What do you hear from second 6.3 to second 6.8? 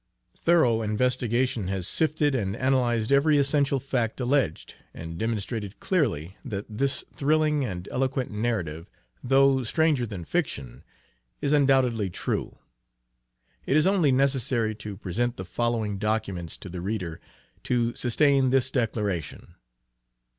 that